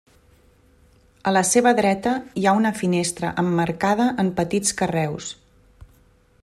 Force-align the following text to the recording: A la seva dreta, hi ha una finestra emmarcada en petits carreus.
A 1.31 1.33
la 1.35 1.43
seva 1.49 1.73
dreta, 1.79 2.13
hi 2.43 2.47
ha 2.51 2.55
una 2.61 2.73
finestra 2.79 3.31
emmarcada 3.43 4.09
en 4.25 4.35
petits 4.41 4.75
carreus. 4.81 5.29